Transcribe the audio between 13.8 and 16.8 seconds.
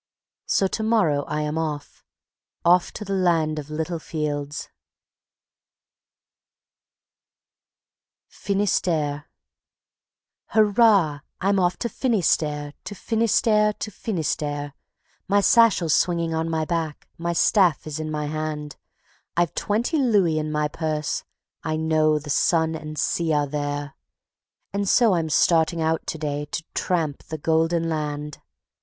Finistère; My satchel's swinging on my